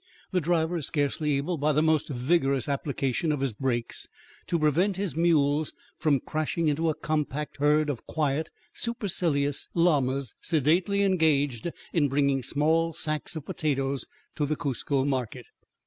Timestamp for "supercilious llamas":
8.73-10.33